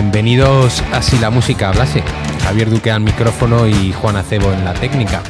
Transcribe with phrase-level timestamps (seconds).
[0.00, 2.04] Bienvenidos a Si la música hablase.
[2.44, 5.24] Javier Duque al micrófono y Juan Acebo en la técnica.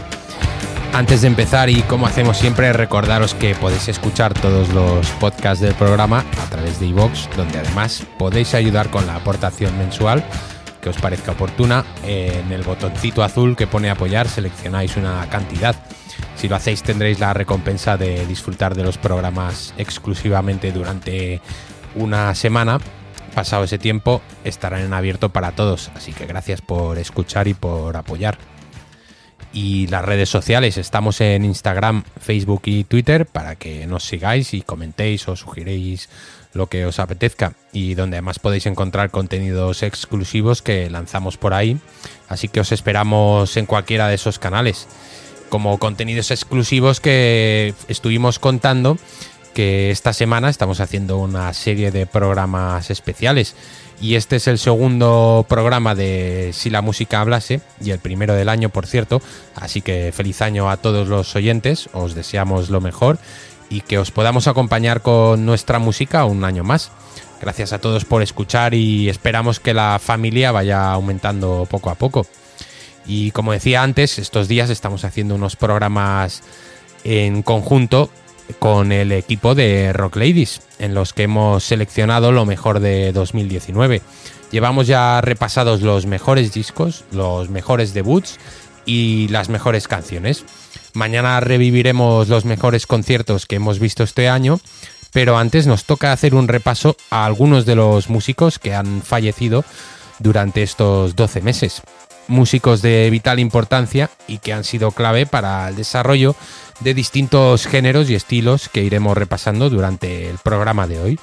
[0.92, 5.72] Antes de empezar y como hacemos siempre, recordaros que podéis escuchar todos los podcasts del
[5.72, 10.22] programa a través de iVoox, donde además podéis ayudar con la aportación mensual
[10.82, 11.86] que os parezca oportuna.
[12.04, 15.76] En el botoncito azul que pone apoyar seleccionáis una cantidad.
[16.36, 21.40] Si lo hacéis tendréis la recompensa de disfrutar de los programas exclusivamente durante
[21.94, 22.78] una semana.
[23.38, 27.96] Pasado ese tiempo estarán en abierto para todos, así que gracias por escuchar y por
[27.96, 28.36] apoyar
[29.52, 30.76] y las redes sociales.
[30.76, 36.08] Estamos en Instagram, Facebook y Twitter para que nos sigáis y comentéis o sugiréis
[36.52, 41.78] lo que os apetezca y donde además podéis encontrar contenidos exclusivos que lanzamos por ahí.
[42.28, 44.88] Así que os esperamos en cualquiera de esos canales.
[45.48, 48.98] Como contenidos exclusivos que estuvimos contando
[49.54, 53.54] que esta semana estamos haciendo una serie de programas especiales
[54.00, 58.48] y este es el segundo programa de Si la música hablase y el primero del
[58.48, 59.20] año, por cierto.
[59.56, 63.18] Así que feliz año a todos los oyentes, os deseamos lo mejor
[63.70, 66.92] y que os podamos acompañar con nuestra música un año más.
[67.40, 72.26] Gracias a todos por escuchar y esperamos que la familia vaya aumentando poco a poco.
[73.06, 76.42] Y como decía antes, estos días estamos haciendo unos programas
[77.04, 78.10] en conjunto
[78.58, 84.02] con el equipo de Rock Ladies, en los que hemos seleccionado lo mejor de 2019.
[84.50, 88.38] Llevamos ya repasados los mejores discos, los mejores debuts
[88.86, 90.44] y las mejores canciones.
[90.94, 94.58] Mañana reviviremos los mejores conciertos que hemos visto este año,
[95.12, 99.64] pero antes nos toca hacer un repaso a algunos de los músicos que han fallecido
[100.18, 101.82] durante estos 12 meses.
[102.26, 106.34] Músicos de vital importancia y que han sido clave para el desarrollo
[106.80, 111.20] de distintos géneros y estilos que iremos repasando durante el programa de hoy.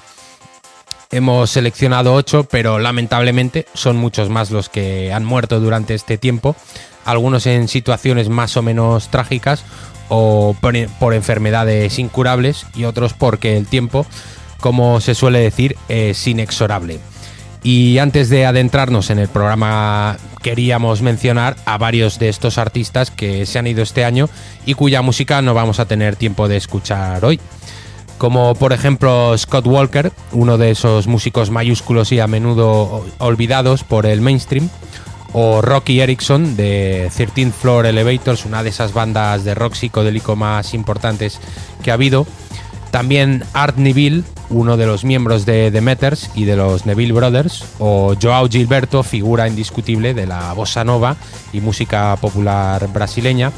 [1.12, 6.56] Hemos seleccionado ocho, pero lamentablemente son muchos más los que han muerto durante este tiempo,
[7.06, 9.64] algunos en situaciones más o menos trágicas
[10.10, 14.06] o por, enfermedades incurables y otros porque el tiempo,
[14.60, 17.00] como se suele decir, es inexorable.
[17.66, 23.48] Y antes de adentrarnos en el programa, queríamos mencionar a varios de estos artistas que
[23.48, 24.30] se han ido este año
[24.68, 27.40] y cuya música no vamos a tener tiempo de escuchar hoy.
[28.20, 34.06] Como por ejemplo Scott Walker, uno de esos músicos mayúsculos y a menudo olvidados por
[34.06, 34.70] el mainstream,
[35.34, 40.76] o Rocky Erickson de 13th Floor Elevators, una de esas bandas de rock psicodélico más
[40.76, 41.40] importantes
[41.82, 42.28] que ha habido.
[42.92, 47.66] También Art Neville, uno de los miembros de The Meters y de los Neville Brothers,
[47.80, 51.18] o Joao Gilberto, figura indiscutible de la bossa nova
[51.52, 53.52] y música popular brasileña.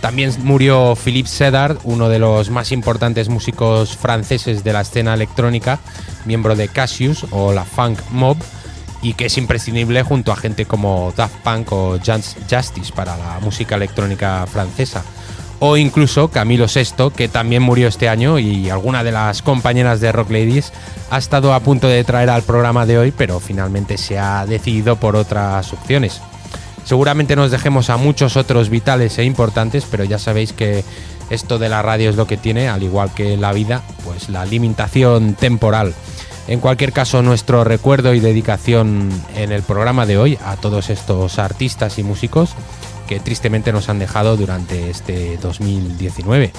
[0.00, 5.80] También murió Philippe Sedard, uno de los más importantes músicos franceses de la escena electrónica,
[6.26, 8.36] miembro de Cassius o la Funk Mob,
[9.02, 13.74] y que es imprescindible junto a gente como Daft Punk o Justice para la música
[13.74, 15.02] electrónica francesa
[15.58, 20.12] o incluso Camilo VI, que también murió este año y alguna de las compañeras de
[20.12, 20.72] Rock Ladies
[21.10, 24.96] ha estado a punto de traer al programa de hoy, pero finalmente se ha decidido
[24.96, 26.20] por otras opciones.
[26.84, 30.84] Seguramente nos dejemos a muchos otros vitales e importantes, pero ya sabéis que
[31.30, 34.44] esto de la radio es lo que tiene, al igual que la vida, pues la
[34.46, 35.94] limitación temporal.
[36.48, 41.40] En cualquier caso, nuestro recuerdo y dedicación en el programa de hoy a todos estos
[41.40, 42.54] artistas y músicos
[43.06, 46.52] que tristemente nos han dejado durante este 2019.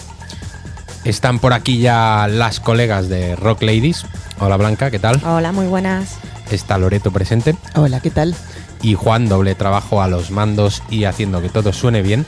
[1.04, 4.06] Están por aquí ya las colegas de Rock Ladies.
[4.40, 5.22] Hola Blanca, ¿qué tal?
[5.26, 6.18] Hola, muy buenas.
[6.52, 7.56] Está Loreto presente.
[7.76, 8.36] Hola, ¿qué tal?
[8.82, 12.26] Y Juan, doble trabajo a los mandos y haciendo que todo suene bien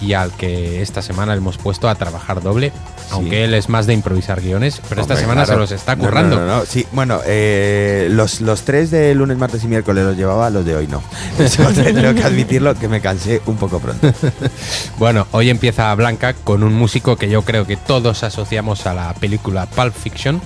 [0.00, 2.72] y al que esta semana hemos puesto a trabajar doble,
[3.10, 6.44] aunque él es más de improvisar guiones, pero esta semana se los está currando.
[6.44, 10.64] No, sí, bueno, eh, los, los tres de lunes, martes y miércoles los llevaba, los
[10.64, 11.02] de hoy no.
[11.84, 14.12] tengo que admitirlo que me cansé un poco pronto.
[14.98, 19.14] bueno, hoy empieza Blanca con un músico que yo creo que todos asociamos a la
[19.14, 20.40] película Pulp Fiction,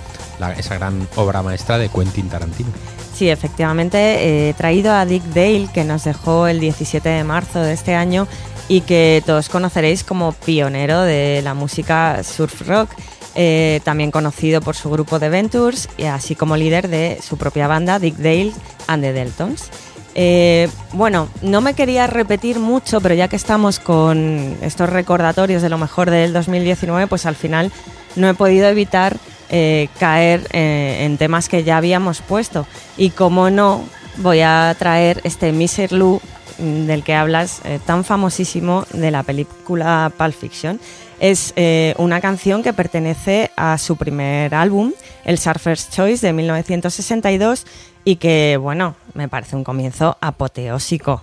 [0.57, 2.71] esa gran obra maestra de Quentin Tarantino.
[3.15, 7.73] Sí, efectivamente, he traído a Dick Dale, que nos dejó el 17 de marzo de
[7.73, 8.27] este año
[8.73, 12.89] y que todos conoceréis como pionero de la música surf rock.
[13.35, 17.67] Eh, también conocido por su grupo de Ventures, y así como líder de su propia
[17.67, 18.53] banda, Dick Dale
[18.87, 19.69] and the Deltons.
[20.15, 25.69] Eh, bueno, no me quería repetir mucho, pero ya que estamos con estos recordatorios de
[25.69, 27.71] lo mejor del 2019, pues al final
[28.17, 29.19] no he podido evitar
[29.51, 32.67] eh, caer en temas que ya habíamos puesto.
[32.97, 33.85] Y como no,
[34.17, 36.23] voy a traer este Miser Lou
[36.63, 40.81] del que hablas, eh, tan famosísimo de la película Pulp Fiction.
[41.21, 44.93] Es eh, una canción que pertenece a su primer álbum,
[45.25, 47.67] el Surfer's Choice de 1962
[48.05, 51.23] y que, bueno, me parece un comienzo apoteósico.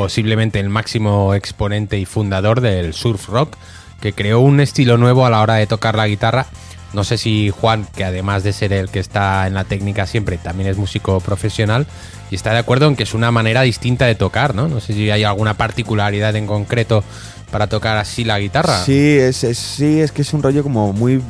[0.00, 3.54] Posiblemente el máximo exponente y fundador del surf rock,
[4.00, 6.46] que creó un estilo nuevo a la hora de tocar la guitarra.
[6.94, 10.38] No sé si Juan, que además de ser el que está en la técnica siempre,
[10.38, 11.86] también es músico profesional
[12.30, 14.68] y está de acuerdo en que es una manera distinta de tocar, ¿no?
[14.68, 17.04] No sé si hay alguna particularidad en concreto
[17.50, 18.84] para tocar así la guitarra.
[18.84, 21.20] Sí, es, es- sí, es que es un rollo como muy,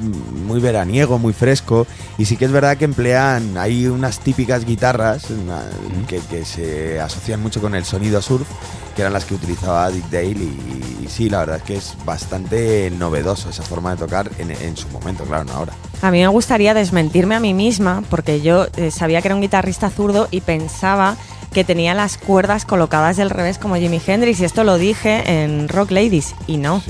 [0.46, 1.86] muy veraniego, muy fresco.
[2.18, 5.62] Y sí que es verdad que emplean, hay unas típicas guitarras una-
[6.08, 8.46] que, que se asocian mucho con el sonido surf,
[8.94, 10.28] que eran las que utilizaba Dick Dale.
[10.30, 14.50] Y, y sí, la verdad es que es bastante novedoso esa forma de tocar en,
[14.50, 15.72] en su momento, claro, no ahora.
[16.02, 19.40] A mí me gustaría desmentirme a mí misma porque yo eh, sabía que era un
[19.40, 21.16] guitarrista zurdo y pensaba
[21.52, 25.68] que tenía las cuerdas colocadas del revés como Jimi Hendrix y esto lo dije en
[25.68, 26.82] Rock Ladies y no.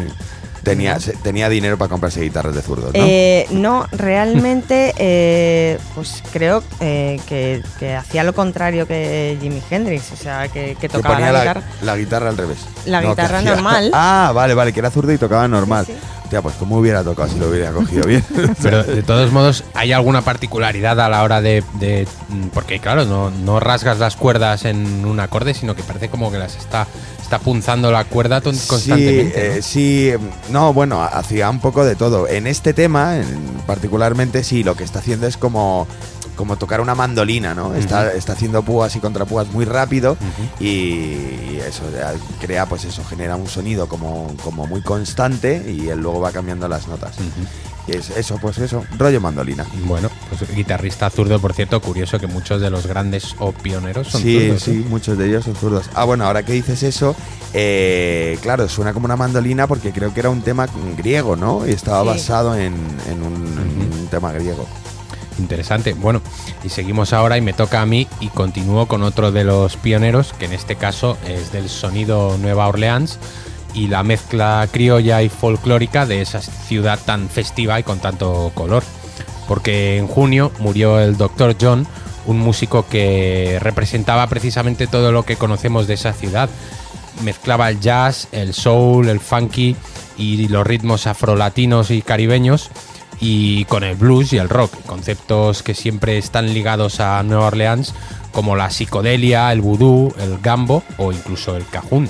[0.62, 3.00] Tenía, tenía dinero para comprarse guitarras de zurdos, ¿no?
[3.02, 10.12] Eh, no, realmente, eh, pues creo eh, que, que hacía lo contrario que Jimi Hendrix,
[10.12, 11.62] o sea, que, que que tocaba ponía la la, guitarra.
[11.82, 12.58] la guitarra al revés.
[12.86, 13.90] La guitarra hacía- normal.
[14.02, 15.86] Ah, vale, vale, que era zurdo y tocaba normal.
[15.86, 15.98] Sí, sí.
[16.30, 18.24] Tía, pues cómo hubiera tocado si lo hubiera cogido bien.
[18.62, 21.64] Pero de todos modos, ¿hay alguna particularidad a la hora de.
[21.80, 26.08] de- mm, porque, claro, no, no rasgas las cuerdas en un acorde, sino que parece
[26.08, 26.86] como que las está,
[27.30, 29.32] está punzando la cuerda constantemente.
[29.34, 29.54] Sí, ¿no?
[29.54, 30.10] eh, sí,
[30.50, 32.26] no, bueno, hacía un poco de todo.
[32.26, 35.86] En este tema, en- particularmente, sí, lo que está haciendo es como,
[36.34, 37.72] como tocar una mandolina, ¿no?
[37.76, 40.16] está, está haciendo púas y contrapúas muy rápido
[40.58, 41.82] y eso
[42.40, 46.66] crea, pues eso, genera un sonido como, como muy constante y él luego va cambiando
[46.66, 47.12] las notas.
[47.90, 49.66] Es eso, pues eso, rollo mandolina.
[49.84, 54.22] Bueno, pues guitarrista zurdo, por cierto, curioso que muchos de los grandes o pioneros son
[54.22, 54.62] sí, zurdos.
[54.62, 54.86] sí, ¿eh?
[54.88, 55.90] muchos de ellos son zurdos.
[55.94, 57.16] Ah, bueno, ahora que dices eso,
[57.52, 61.66] eh, claro, suena como una mandolina porque creo que era un tema griego, ¿no?
[61.66, 62.08] Y estaba Sí.
[62.08, 62.74] basado en,
[63.08, 64.66] en un, en un tema griego.
[65.38, 65.94] Interesante.
[65.94, 66.20] Bueno,
[66.62, 70.32] y seguimos ahora y me toca a mí y continúo con otro de los pioneros,
[70.38, 73.18] que en este caso es del sonido Nueva Orleans
[73.74, 78.82] y la mezcla criolla y folclórica de esa ciudad tan festiva y con tanto color.
[79.48, 81.56] Porque en junio murió el Dr.
[81.60, 81.86] John,
[82.26, 86.48] un músico que representaba precisamente todo lo que conocemos de esa ciudad.
[87.22, 89.76] Mezclaba el jazz, el soul, el funky
[90.16, 92.70] y los ritmos afrolatinos y caribeños
[93.20, 97.94] y con el blues y el rock, conceptos que siempre están ligados a Nueva Orleans
[98.32, 102.08] como la psicodelia, el vudú, el gambo o incluso el cajún.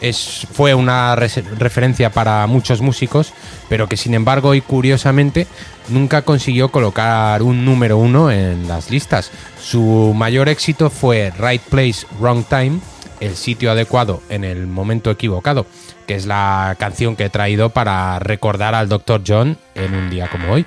[0.00, 3.32] Es, fue una referencia para muchos músicos,
[3.68, 5.46] pero que sin embargo y curiosamente
[5.88, 9.30] nunca consiguió colocar un número uno en las listas.
[9.60, 12.80] Su mayor éxito fue Right Place, Wrong Time,
[13.20, 15.66] el sitio adecuado en el momento equivocado,
[16.06, 19.22] que es la canción que he traído para recordar al Dr.
[19.26, 20.66] John en un día como hoy.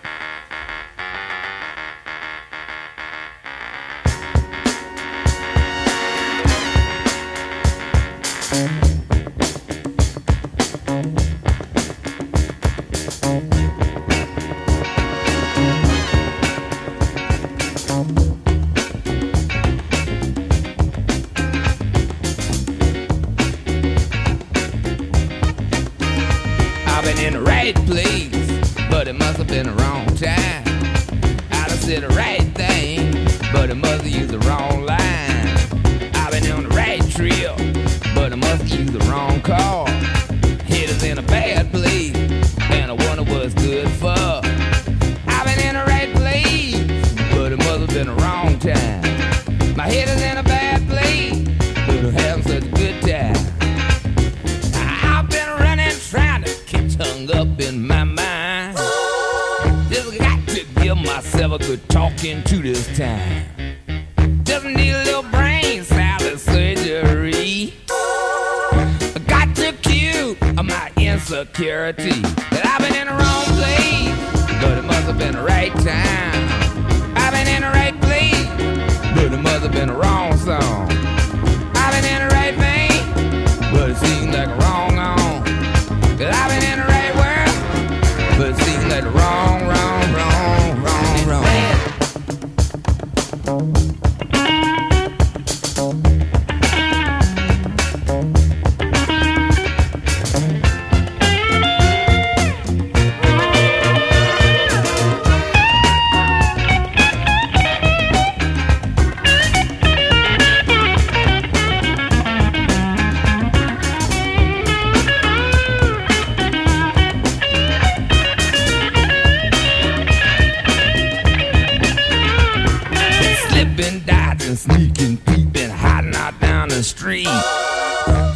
[123.91, 127.27] Slipping, dodging, sneaking, peeping, hiding out down the street.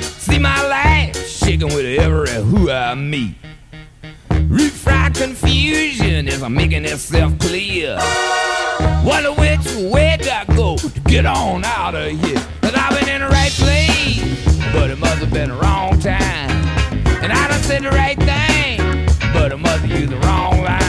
[0.02, 3.36] See my life shaking with every who I meet.
[4.30, 7.96] Refried confusion as I'm making itself clear.
[9.06, 12.42] Wonder which way do I go to get on out of here?
[12.62, 16.52] Cause I've been in the right place, but it must have been the wrong time.
[17.24, 20.85] And I done said the right thing, but it must have used the wrong line.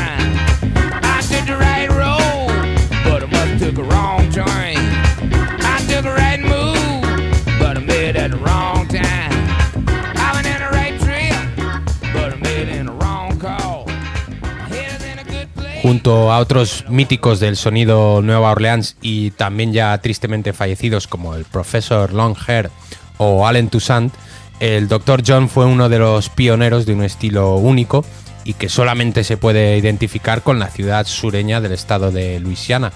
[15.86, 21.44] Junto a otros míticos del sonido Nueva Orleans y también ya tristemente fallecidos como el
[21.44, 22.70] profesor Longhair
[23.18, 24.12] o Allen Toussaint,
[24.58, 25.22] el Dr.
[25.24, 28.04] John fue uno de los pioneros de un estilo único
[28.42, 32.90] y que solamente se puede identificar con la ciudad sureña del estado de Luisiana.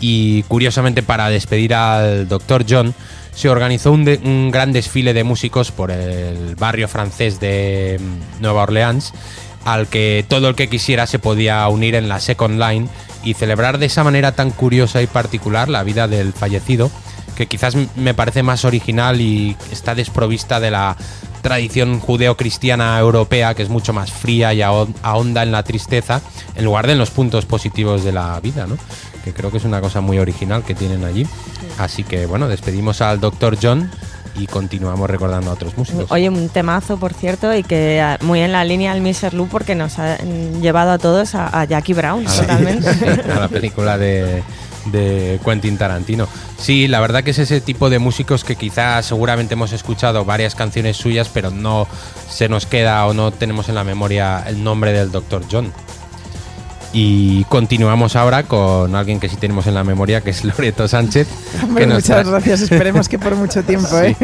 [0.00, 2.64] Y curiosamente para despedir al Dr.
[2.66, 2.94] John
[3.34, 9.12] se organizó un, gran desfile de músicos por el barrio francés de mm, Nueva Orleans
[9.64, 12.88] al que todo el que quisiera se podía unir en la Second Line
[13.24, 16.90] y celebrar de esa manera tan curiosa y particular la vida del fallecido,
[17.36, 20.96] que quizás me parece más original y está desprovista de la
[21.40, 26.20] tradición judeo-cristiana europea, que es mucho más fría y ahon- ahonda en la tristeza,
[26.54, 28.76] en lugar de en los puntos positivos de la vida, ¿no?
[29.24, 31.26] Que creo que es una cosa muy original que tienen allí.
[31.78, 33.56] Así que bueno, despedimos al Dr.
[33.60, 33.90] John
[34.34, 36.10] y continuamos recordando a otros músicos.
[36.10, 39.34] Oye, un temazo, por cierto, y que ah, muy en la línea del Mr.
[39.34, 42.88] Lou porque nos ha mm, llevado a todos a, a Jackie Brown, a la- totalmente.
[43.32, 44.42] a la película de,
[44.86, 46.26] de Quentin Tarantino.
[46.58, 50.54] Sí, la verdad que es ese tipo de músicos que quizás seguramente hemos escuchado varias
[50.54, 51.86] canciones suyas, pero no
[52.30, 55.42] se nos queda o no tenemos en la memoria el nombre del Dr.
[55.50, 55.72] John.
[56.94, 61.26] Y continuamos ahora con alguien que sí tenemos en la memoria, que es Loreto Sánchez.
[61.62, 64.14] Hombre, que nos muchas trae- gracias, esperemos que por mucho tiempo, ¿eh?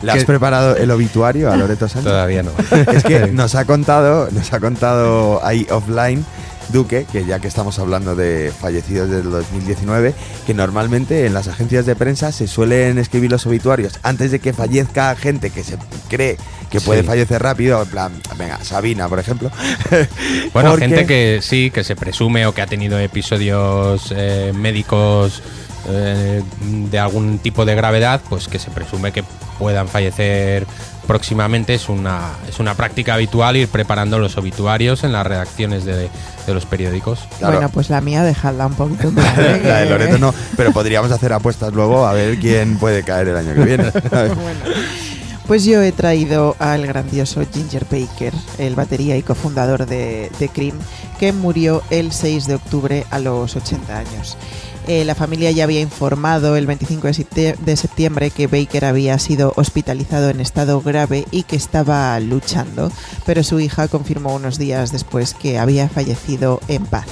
[0.00, 2.10] ¿Le has preparado el obituario a Loreto Sánchez?
[2.10, 2.52] Todavía no.
[2.92, 6.24] Es que nos ha contado, nos ha contado ahí offline
[6.70, 10.14] Duque, que ya que estamos hablando de fallecidos del 2019,
[10.46, 14.52] que normalmente en las agencias de prensa se suelen escribir los obituarios antes de que
[14.52, 15.76] fallezca gente que se
[16.08, 16.36] cree
[16.70, 17.06] que puede Sí.
[17.06, 19.50] fallecer rápido, en plan, venga, Sabina, por ejemplo.
[20.52, 25.42] Bueno, Porque- gente que sí, que se presume o que ha tenido episodios eh, médicos
[25.88, 26.42] eh,
[26.90, 29.22] de algún tipo de gravedad, pues que se presume que
[29.58, 30.66] puedan fallecer
[31.04, 31.74] próximamente.
[31.74, 36.08] Es una, es una práctica habitual ir preparando los obituarios en las redacciones de,
[36.46, 37.20] de los periódicos.
[37.38, 37.54] Claro.
[37.54, 39.62] Bueno, pues la mía dejadla un poquito ¿eh?
[39.64, 43.36] La de Loreto no, pero podríamos hacer apuestas luego a ver quién puede caer el
[43.36, 43.92] año que viene.
[45.46, 50.78] Pues yo he traído al grandioso Ginger Baker, el batería y cofundador de, de Cream,
[51.20, 54.38] que murió el 6 de octubre a los 80 años.
[54.86, 59.18] Eh, la familia ya había informado el 25 de septie- de septiembre que Baker había
[59.18, 62.92] sido hospitalizado en estado grave y que estaba luchando,
[63.24, 67.06] pero su hija confirmó unos días después que había fallecido en paz.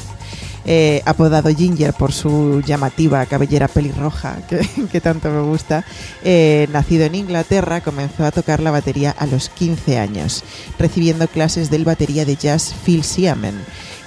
[0.65, 4.37] Eh, apodado Ginger por su llamativa cabellera pelirroja,
[4.93, 5.85] que, tanto me gusta,
[6.23, 10.45] eh, nacido en Inglaterra, comenzó a tocar la batería a los 15 años,
[10.79, 13.55] recibiendo clases del batería de jazz Phil Seaman.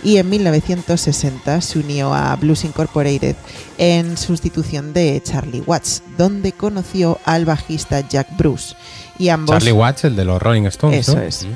[0.05, 3.35] Y en 1960 se unió a Blues Incorporated
[3.79, 8.75] en sustitución de Charlie Watts, donde conoció al bajista Jack Bruce.
[9.17, 10.99] Y ambos Charlie Watts, el de los Rolling Stones.
[10.99, 11.21] Eso ¿no?
[11.23, 11.43] es.
[11.43, 11.47] Mm.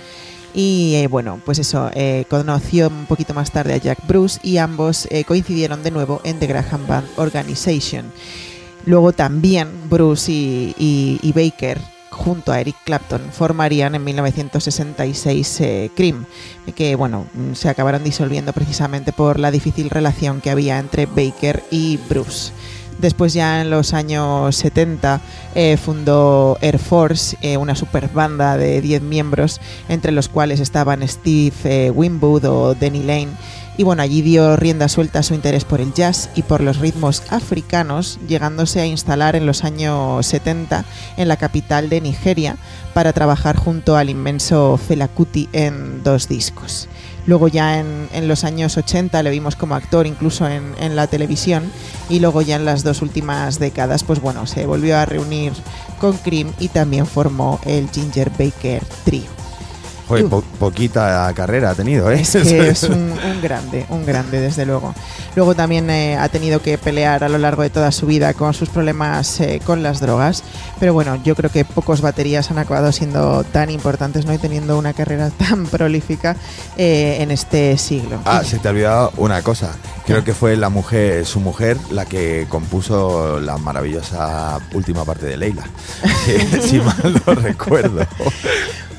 [0.56, 4.58] y eh, bueno, pues eso, eh, conoció un poquito más tarde a Jack Bruce y
[4.58, 8.12] ambos eh, coincidieron de nuevo en The Graham Band Organization.
[8.86, 11.80] Luego también Bruce y, y- y Baker,
[12.12, 16.26] junto a Eric Clapton, formarían en 1966 eh, Cream,
[16.76, 21.98] que bueno, se acabaron disolviendo precisamente por la difícil relación que había entre Baker y
[21.98, 22.52] Bruce.
[23.00, 25.22] Después ya en los años 70
[25.56, 31.08] eh, fundó Air Force, eh, una super banda de 10 miembros, entre los cuales estaban
[31.08, 33.30] Steve eh, Winwood o Denny Lane.
[33.78, 36.80] Y bueno, allí dio rienda suelta a su interés por el jazz y por los
[36.80, 40.84] ritmos africanos, llegándose a instalar en los años 70
[41.16, 42.58] en la capital de Nigeria
[42.94, 46.90] para trabajar junto al inmenso Fela Kuti en dos discos.
[47.30, 51.72] Luego ya en, los años 80 le vimos como actor incluso en, en la televisión
[52.10, 55.54] y luego ya en las dos últimas décadas pues bueno, se volvió a reunir
[56.00, 59.39] con Cream y también formó el Ginger Baker Trio.
[60.10, 62.20] Joder, po- poquita carrera ha tenido, ¿eh?
[62.22, 64.94] Es que es un, un grande, un grande, desde luego.
[65.36, 68.54] Luego también eh, ha tenido que pelear a lo largo de toda su vida con
[68.54, 70.44] sus problemas eh, con las drogas.
[70.80, 74.34] Pero bueno, yo creo que pocos baterías han acabado siendo tan importantes ¿no?
[74.34, 76.36] y teniendo una carrera tan prolífica
[76.76, 78.20] eh, en este siglo.
[78.26, 79.72] Ah, se te ha olvidado una cosa.
[80.06, 85.38] Creo que fue la mujer, su mujer, la que compuso la maravillosa última parte de
[85.38, 85.64] Leila.
[86.26, 88.08] Si, si mal no recuerdo.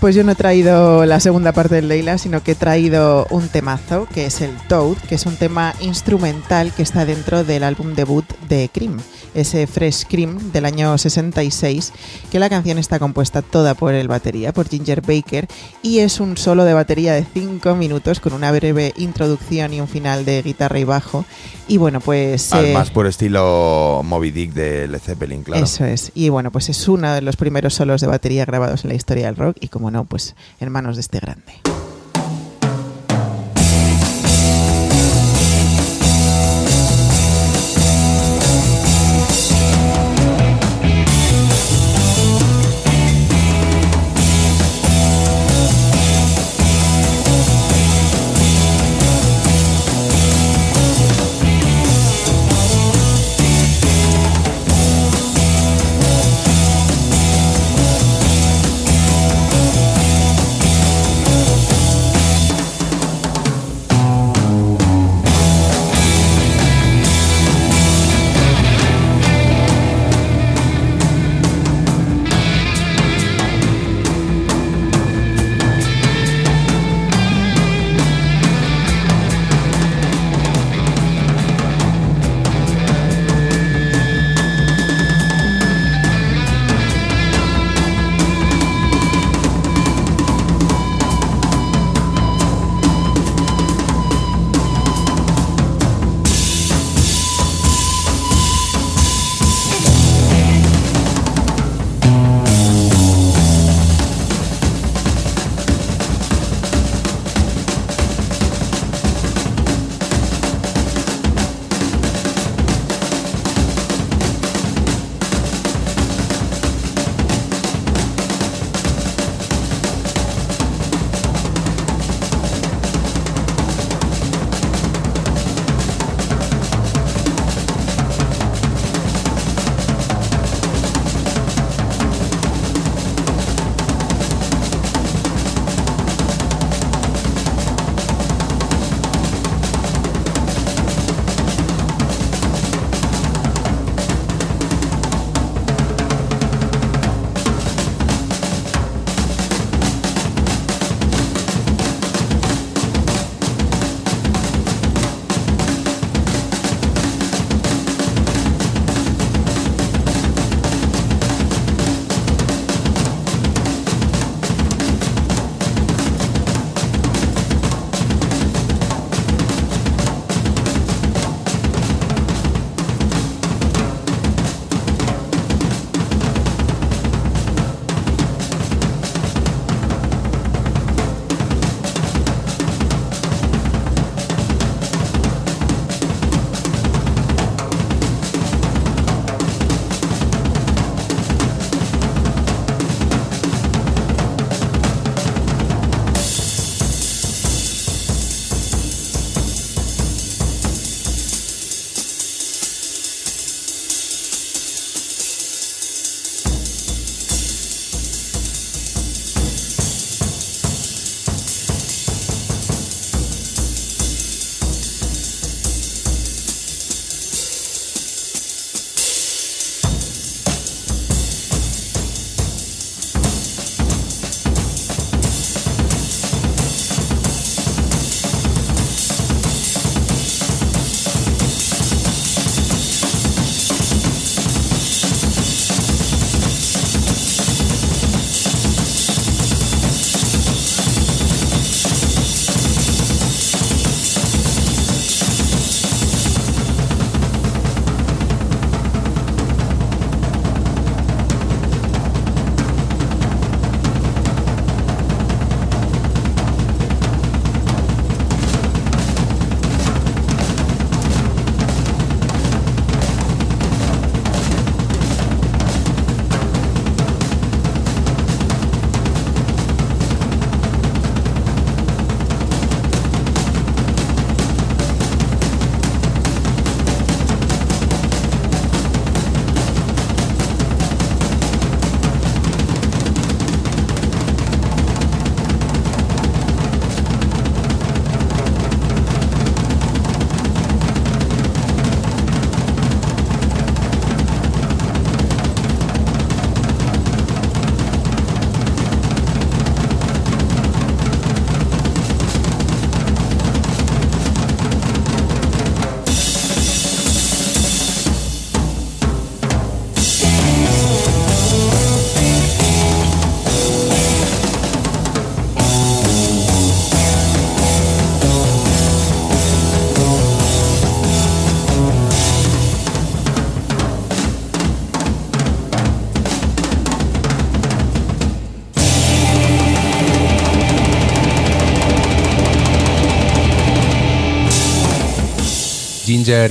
[0.01, 3.49] Pues yo no he traído la segunda parte del Leila, sino que he traído un
[3.49, 7.93] temazo, que es el Toad, que es un tema instrumental que está dentro del álbum
[7.95, 8.97] debut de Cream,
[9.35, 11.93] ese Fresh Cream del año 66,
[12.31, 15.47] que la canción está compuesta toda por el batería, por Ginger Baker,
[15.83, 19.89] y es un solo de batería de 5 minutos con una breve introducción y un
[19.89, 21.25] final de guitarra y bajo.
[21.69, 22.53] Y bueno, pues...
[22.53, 25.65] Al eh, más por estilo Moby Dick de Led Zeppelin, claro.
[25.65, 26.11] Eso es.
[26.15, 29.27] Y bueno, pues es uno de los primeros solos de batería grabados en la historia
[29.27, 31.80] del rock y como no, pues en manos de este grande.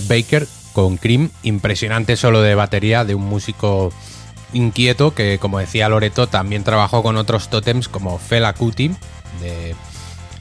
[0.08, 3.92] Baker con Cream, impresionante solo de batería de un músico
[4.54, 8.92] inquieto que, como decía Loreto, también trabajó con otros tótems como Fela Kuti,
[9.42, 9.76] de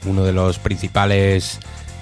[0.05, 1.59] uno de los principales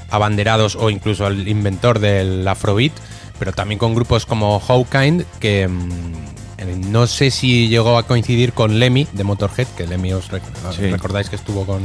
[0.10, 2.94] abanderados o incluso el inventor del Afrobeat,
[3.40, 8.80] pero también con grupos como Hawkind, que mm, no sé si llegó a coincidir con
[8.80, 10.42] Lemmy de Motorhead, que Lemmy os rec-
[10.76, 10.90] Sí.
[10.90, 11.82] recordáis que estuvo con,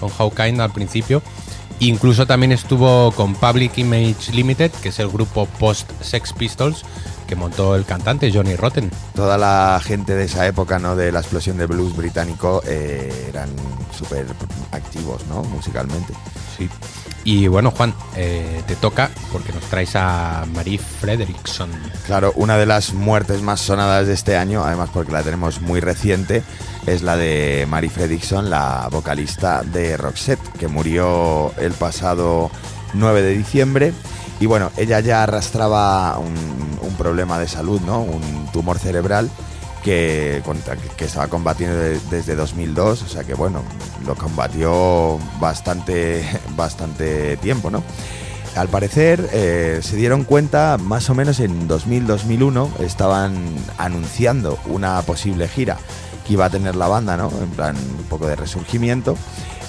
[0.00, 1.22] con Hawkind al principio.
[1.84, 6.82] Incluso también estuvo con Public Image Limited, que es el grupo post Sex Pistols,
[7.26, 8.90] que montó el cantante Johnny Rotten.
[9.14, 10.96] Toda la gente de esa época, ¿no?
[10.96, 13.50] De la explosión del blues británico, eh, eran
[13.96, 14.26] súper
[14.72, 15.42] activos, ¿no?
[15.44, 16.14] Musicalmente.
[16.56, 16.70] Sí.
[17.24, 21.70] Y bueno, Juan, eh, te toca porque nos traes a Marie Frederickson.
[22.06, 25.80] Claro, una de las muertes más sonadas de este año, además porque la tenemos muy
[25.80, 26.42] reciente,
[26.86, 32.50] es la de Mary Fredrickson, la vocalista de Roxette, que murió el pasado
[32.94, 33.92] 9 de diciembre.
[34.40, 36.34] Y bueno, ella ya arrastraba un,
[36.98, 38.02] problema de salud, ¿no?
[38.02, 39.28] Un tumor cerebral
[39.82, 40.42] que,
[40.96, 43.62] que estaba combatiendo de- desde 2002, o sea que bueno,
[44.06, 46.24] lo combatió bastante,
[46.56, 47.82] bastante tiempo, ¿no?
[48.54, 53.34] Al parecer eh, se dieron cuenta más o menos en 2000-2001 estaban
[53.76, 55.76] anunciando una posible gira
[56.26, 57.30] que iba a tener la banda, ¿no?
[57.42, 59.16] En plan un poco de resurgimiento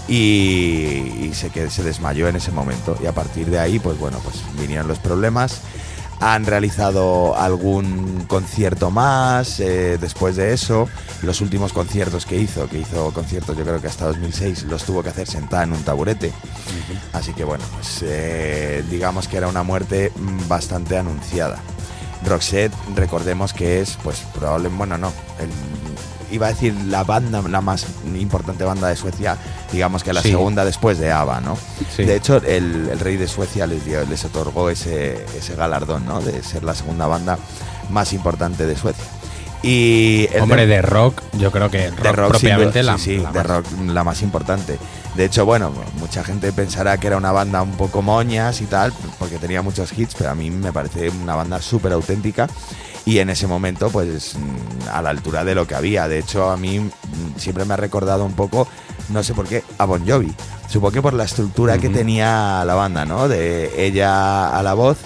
[0.08, 0.13] y,
[1.28, 4.20] y se, que se desmayó en ese momento y a partir de ahí pues bueno
[4.24, 5.62] pues vinieron los problemas
[6.22, 10.88] han realizado algún concierto más eh, después de eso.
[11.24, 15.04] Los últimos conciertos que hizo, que hizo conciertos yo creo que hasta 2006, los tuvo
[15.04, 16.32] que hacer sentada en un taburete.
[17.12, 21.60] Así que bueno, pues eh, digamos que era una muerte mm, bastante anunciada.
[22.26, 25.50] Roxette, recordemos que es, pues probablemente, bueno, no, el-
[26.31, 27.85] iba a decir la banda, la más
[28.15, 29.38] importante banda de Suecia,
[29.71, 30.31] digamos que la Sí.
[30.31, 31.57] segunda después de ABBA, ¿no?
[31.95, 32.03] Sí.
[32.03, 36.21] De hecho, el, el rey de Suecia les, dio- les otorgó ese, ese galardón, ¿no?
[36.21, 37.38] De ser la segunda banda
[37.89, 39.03] más importante de Suecia.
[39.67, 43.32] Y Hombre, de- de rock, yo creo que rock, de rock, propiamente la, sí, la
[43.32, 43.47] de más.
[43.47, 44.78] rock la más importante.
[45.15, 48.93] De hecho, bueno, mucha gente pensará que era una banda un poco moñas y tal,
[49.17, 52.47] porque tenía muchos hits, pero a mí me parece una banda súper auténtica
[53.06, 54.36] y en ese momento, pues
[54.91, 56.08] a la altura de lo que había.
[56.08, 56.88] De hecho, a mí
[57.38, 58.67] siempre me ha recordado un poco,
[59.10, 60.32] no sé por qué, a Bon Jovi.
[60.67, 63.28] Supongo que por la estructura que tenía la banda, ¿no?
[63.28, 64.97] De ella a la voz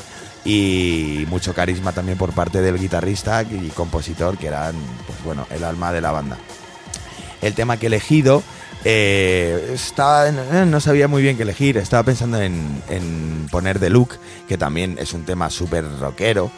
[0.46, 4.76] y mucho carisma también por parte del guitarrista y compositor, que eran,
[5.08, 6.38] pues bueno, el alma de la banda
[7.42, 8.44] el tema que he elegido.
[8.84, 11.78] eh, estaba, eh, no sabía muy bien qué elegir.
[11.78, 16.52] Estaba pensando en, poner The Look, que también es un tema súper rockero.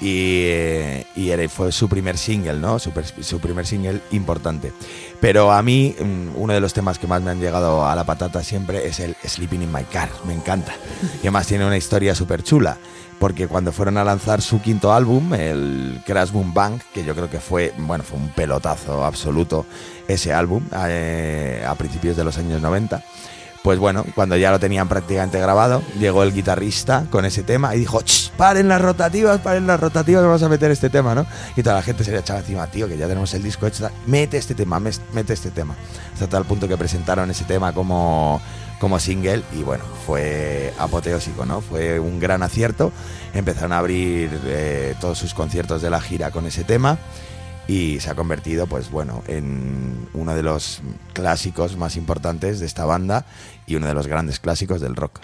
[0.00, 2.78] Y, eh, era- fue su primer single, ¿no?
[2.78, 4.72] Su primer single importante.
[5.20, 8.04] Pero a mí, mm, uno de los temas que más me han llegado a la
[8.04, 10.10] patata siempre es el Sleeping in My Car.
[10.26, 10.74] Me encanta.
[11.16, 12.76] Y además tiene una historia súper chula.
[13.18, 17.30] Porque cuando fueron a lanzar su quinto álbum, el Crash Boom Bang, que yo creo
[17.30, 19.64] que fue, bueno, fue un pelotazo absoluto
[20.06, 23.02] ese álbum eh, a principios de los años 90.
[23.62, 27.80] Pues bueno, cuando ya lo tenían prácticamente grabado, llegó el guitarrista con ese tema y
[27.80, 31.26] dijo, "Ch, paren las rotativas, paren las rotativas, vamos a meter este tema, ¿no?
[31.56, 33.90] Y toda la gente se le echaba encima, tío, que ya tenemos el disco hecho,
[34.06, 35.74] mete este tema, mete este tema.
[36.12, 38.40] Hasta tal punto que presentaron ese tema como,
[38.78, 41.60] como single y bueno, fue apoteósico, ¿no?
[41.60, 42.92] Fue un gran acierto.
[43.34, 46.98] Empezaron a abrir eh, todos sus conciertos de la gira con ese tema
[47.68, 52.84] y se ha convertido, pues bueno, en uno de los clásicos más importantes de esta
[52.84, 53.26] banda
[53.66, 55.20] y uno de los grandes clásicos del rock.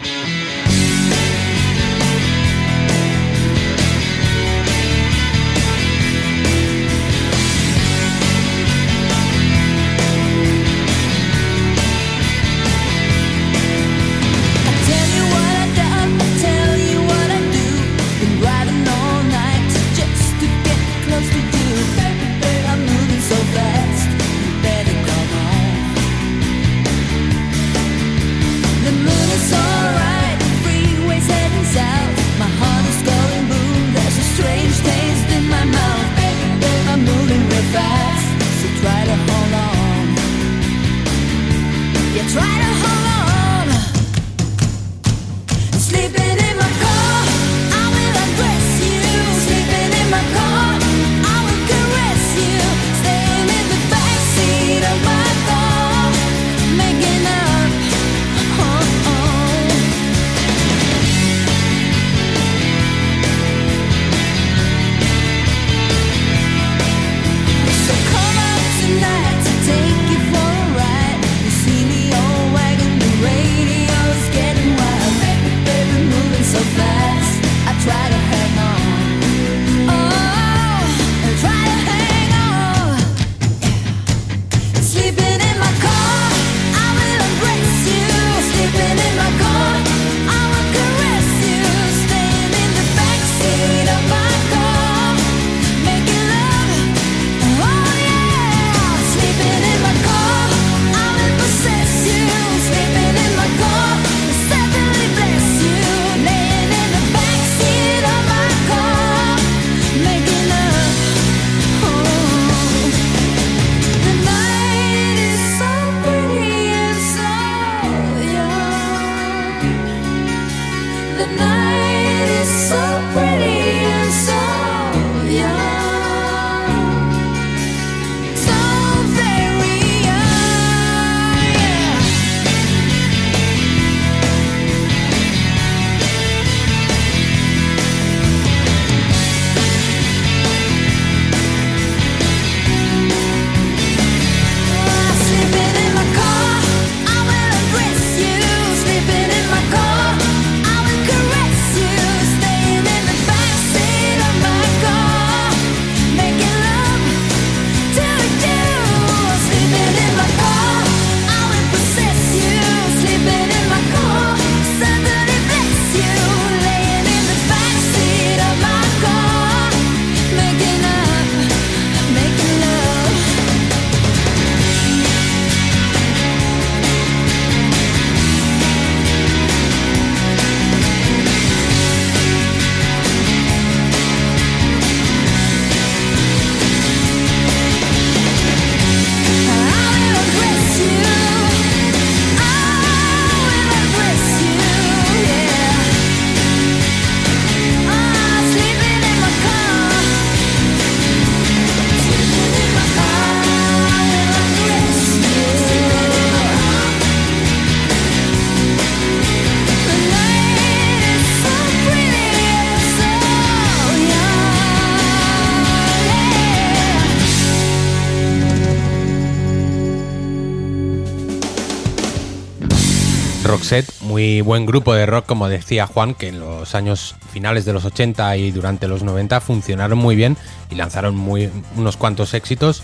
[223.43, 227.73] Roxette, muy buen grupo de rock, como decía Juan, que en los años finales de
[227.73, 230.37] los 80 y durante los 90 funcionaron muy bien
[230.69, 232.83] y lanzaron muy, unos cuantos éxitos,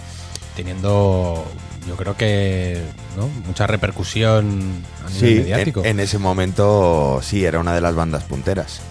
[0.55, 1.45] teniendo,
[1.87, 2.81] yo creo que,
[3.15, 3.27] ¿no?
[3.47, 5.79] mucha repercusión a nivel Sí, mediático.
[5.81, 8.81] en, en ese momento sí, era una de las bandas punteras.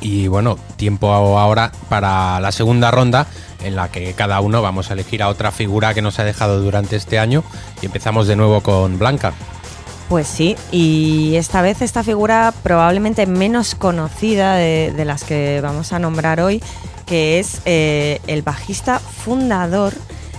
[0.00, 3.26] Y bueno, tiempo ahora para la segunda ronda
[3.62, 6.62] en la que cada uno vamos a elegir a otra figura que nos ha dejado
[6.62, 7.44] durante este año
[7.82, 9.34] y empezamos de nuevo con Blanca.
[10.10, 16.00] Pues sí, y esta vez esta figura probablemente menos conocida de, las que vamos a
[16.00, 16.60] nombrar hoy,
[17.06, 19.94] que es eh, el bajista fundador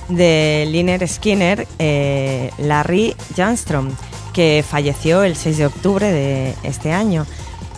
[0.09, 3.91] de Liner Skinner, eh, Larry Janstrom,
[4.33, 7.25] que falleció el 6 de octubre de este año.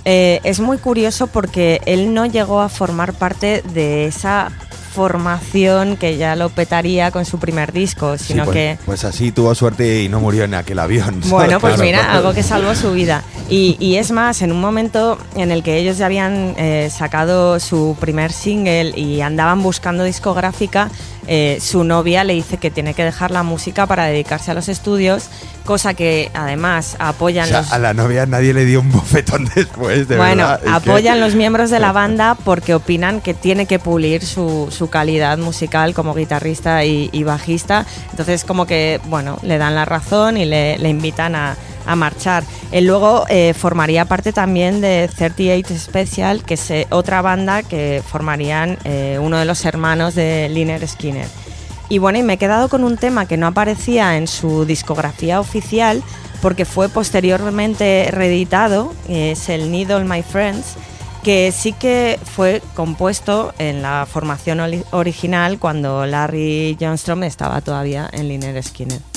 [0.04, 4.52] Eh, es muy curioso porque él no llegó a formar parte de esa
[4.94, 9.32] formación que ya lo petaría con su primer disco, Sí, sino pues, que pues así
[9.32, 11.22] tuvo suerte y no murió en aquel avión.
[11.26, 12.18] bueno, pues Claro, mira, claro.
[12.20, 13.24] algo que salvó su vida.
[13.50, 17.60] Y, y es más, en un momento en el que ellos ya habían eh, sacado
[17.60, 20.90] su primer single y andaban buscando discográfica,
[21.28, 24.68] eh, su novia le dice que tiene que dejar la música para dedicarse a los
[24.70, 25.30] estudios,
[25.66, 27.72] cosa que además O apoyan sea, los...
[27.72, 30.60] a la novia nadie le dio un bofetón después, de bueno, verdad.
[30.64, 34.68] es que- apoyan los miembros de la banda porque opinan que tiene que pulir su,
[34.72, 37.86] su calidad musical como guitarrista y, y bajista.
[38.12, 41.56] Entonces, como que, bueno, le dan la razón y le, le invitan a,
[41.86, 42.44] a marchar.
[42.72, 48.02] Él luego eh, formaría parte también de 38 Special, que es eh, otra banda que
[48.06, 51.28] formarían eh, uno de los hermanos de Liner Skinner.
[51.90, 55.40] Y bueno, y me he quedado con un tema que no aparecía en su discografía
[55.40, 56.02] oficial
[56.42, 60.76] porque fue posteriormente reeditado, es el Need All My Friends,
[61.24, 64.60] que sí que fue compuesto en la formación
[64.92, 69.13] original cuando Larry Johnstrom estaba todavía en Liner Skinner.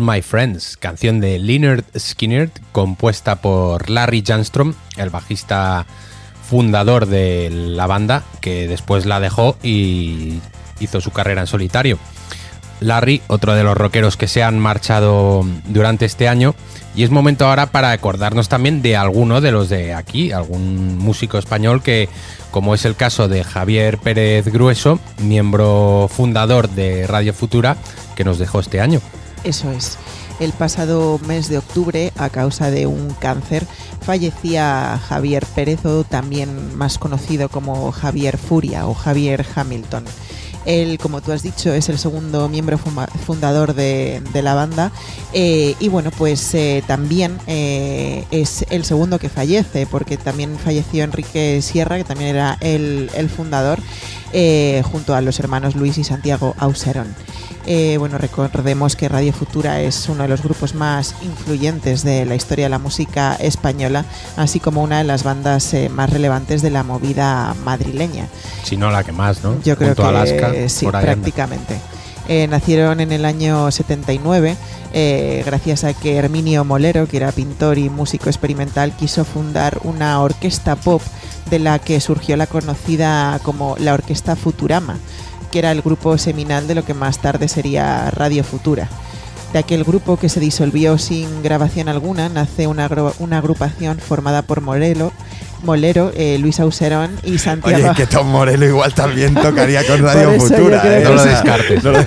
[0.00, 5.86] My Friends, canción de Leonard Skinner, compuesta por Larry Janstrom, el bajista
[6.48, 10.40] fundador de la banda, que después la dejó y
[10.80, 11.98] hizo su carrera en solitario.
[12.80, 16.54] Larry, otro de los rockeros que se han marchado durante este año,
[16.94, 21.38] y es momento ahora para acordarnos también de alguno de los de aquí, algún músico
[21.38, 22.08] español que,
[22.50, 27.76] como es el caso de Javier Pérez Grueso, miembro fundador de Radio Futura,
[28.16, 29.00] que nos dejó este año.
[29.44, 29.98] Eso es.
[30.38, 33.66] El pasado mes de octubre, a causa de un cáncer,
[34.00, 40.04] fallecía Javier Pérez, o también más conocido como Javier Furia o Javier Hamilton.
[40.66, 44.92] Él, como tú has dicho, es el segundo miembro fundador de, la banda
[45.32, 51.04] eh, y bueno, pues eh, también eh, es el segundo que fallece, porque también falleció
[51.04, 53.80] Enrique Sierra, que también era el fundador,
[54.32, 57.14] eh, junto a los hermanos Luis y Santiago Auserón.
[57.66, 62.34] Eh, bueno, recordemos que Radio Futura es uno de los grupos más influyentes de la
[62.34, 64.04] historia de la música española,
[64.36, 68.28] así como una de las bandas eh, más relevantes de la movida madrileña.
[68.64, 69.60] Si no la que más, ¿no?
[69.62, 71.80] Yo creo Junto que a Alaska, sí, anda.
[72.32, 74.56] Eh, nacieron en el año 79,
[74.92, 80.20] eh, gracias a que Herminio Molero, que era pintor y músico experimental, quiso fundar una
[80.20, 81.02] orquesta pop
[81.50, 84.96] de la que surgió la conocida como la Orquesta Futurama,
[85.50, 88.88] que era el grupo seminal de lo que más tarde sería Radio Futura.
[89.52, 94.60] De aquel grupo que se disolvió sin grabación alguna, nace una, una agrupación formada por
[94.60, 95.10] Molero,
[95.62, 97.76] Molero eh, Luis Auserón y Santiago.
[97.90, 100.82] Oye, que Tom Morello igual también tocaría con Radio Futura.
[100.84, 101.02] ¿eh?
[101.04, 101.84] No lo descartes.
[101.84, 102.04] No lo-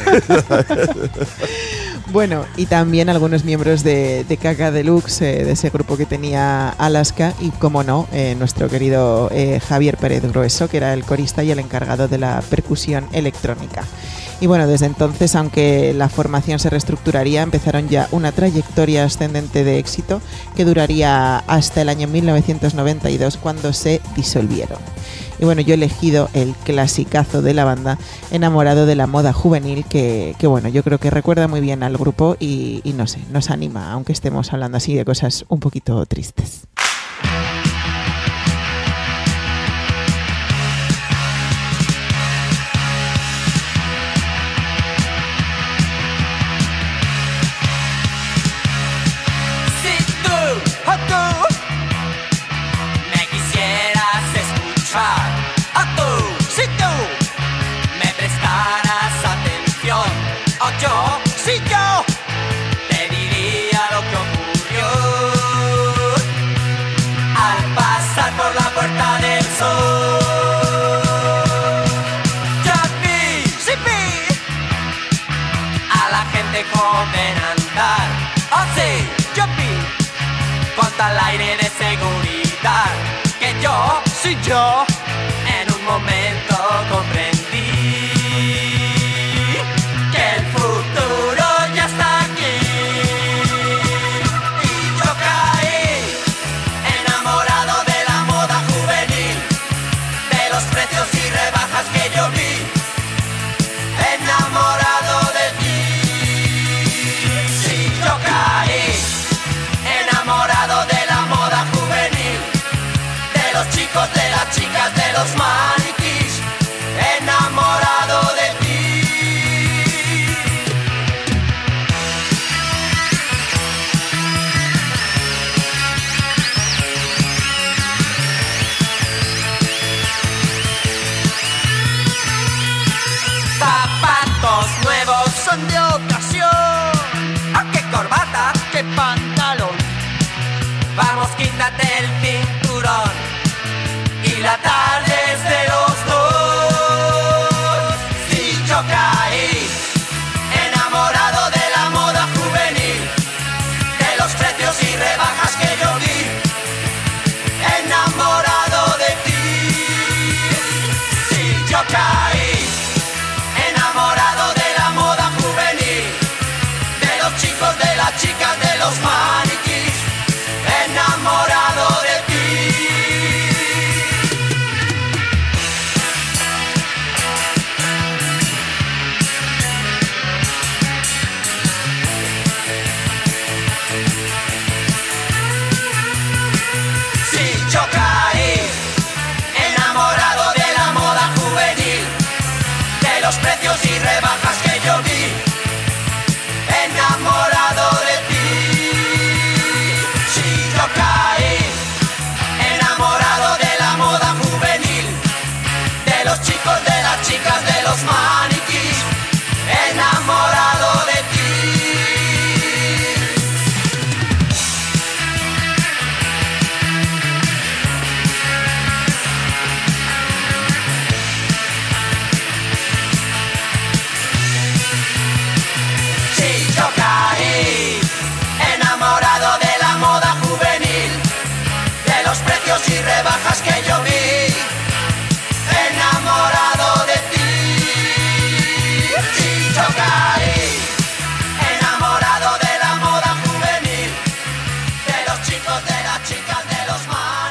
[2.12, 6.70] Bueno, y también algunos miembros de, de Caca Deluxe, eh, de ese grupo que tenía
[6.70, 11.44] Alaska, y como no, eh, nuestro querido eh, Javier Pérez Grueso, que era el corista
[11.44, 13.84] y el encargado de la percusión electrónica.
[14.42, 19.80] Y bueno, desde entonces, aunque la formación se reestructuraría, empezaron ya una trayectoria ascendente de
[19.80, 20.22] éxito
[20.56, 24.80] que duraría hasta el año 1992 cuando se disolvieron.
[25.40, 27.98] Y bueno, yo he elegido el clasicazo de la banda,
[28.32, 31.98] enamorado de la moda juvenil, que, que bueno, yo creo que recuerda muy bien al
[31.98, 36.06] grupo y, y no sé, nos anima, aunque estemos hablando así de cosas un poquito
[36.06, 36.68] tristes.
[81.04, 81.53] Con tal aire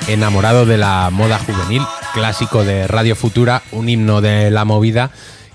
[0.08, 5.10] Enamorado de la moda juvenil, clásico de Radio Futura, un himno de la movida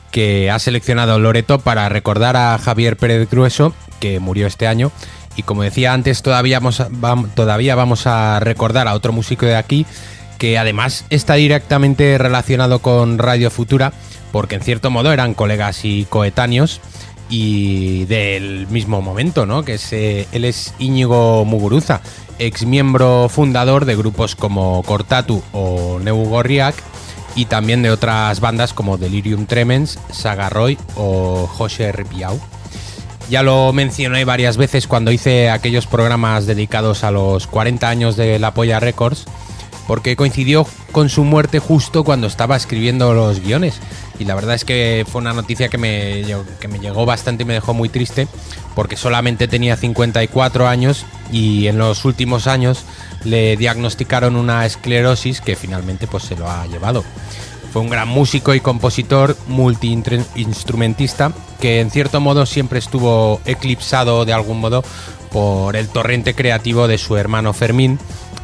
[0.09, 4.91] que ha seleccionado Loreto para recordar a Javier Pérez Grueso, que murió este año.
[5.36, 6.89] Y como decía antes, todavía vamos a,
[7.36, 9.86] todavía vamos a recordar a otro músico de aquí,
[10.39, 13.93] que además está directamente relacionado con Radio Futura
[14.32, 16.82] porque en cierto modo eran colegas y coetáneos
[17.30, 19.63] y del mismo momento, ¿no?
[19.63, 22.01] Que es, eh, él es Íñigo Muguruza,
[22.39, 26.75] ex miembro fundador de grupos como Cortatu o Neu Gorriak
[27.36, 32.39] y también de otras bandas como Delirium Tremens, Saga Roy o José Ripiau.
[33.30, 38.39] Ya lo mencioné varias veces cuando hice aquellos programas dedicados a los 40 años de
[38.39, 39.25] La Polla Records,
[39.88, 43.79] porque coincidió con su muerte justo cuando estaba escribiendo los guiones.
[44.19, 46.23] Y la verdad es que fue una noticia que me,
[46.59, 48.27] que me llegó bastante y me dejó muy triste,
[48.75, 52.83] porque solamente tenía 54 años y en los últimos años
[53.23, 57.03] le diagnosticaron una esclerosis que finalmente pues se lo ha llevado.
[57.71, 64.33] Fue un gran músico y compositor multi-instrumentista que en cierto modo siempre estuvo eclipsado de
[64.33, 64.83] algún modo
[65.31, 67.99] por el torrente creativo de su hermano Fermín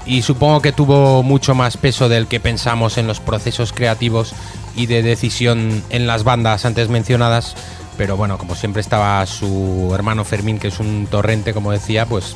[0.06, 4.34] y supongo que tuvo mucho más peso del que pensamos en los procesos creativos
[4.76, 7.56] y de decisión en las bandas antes mencionadas,
[7.98, 12.36] pero bueno, como siempre estaba su hermano Fermín, que es un torrente, como decía, pues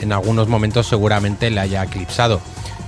[0.00, 2.40] en algunos momentos seguramente le haya eclipsado.